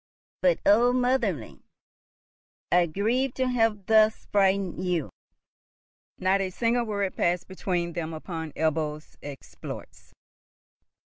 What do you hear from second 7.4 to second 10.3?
between them upon Ebbo's exploits.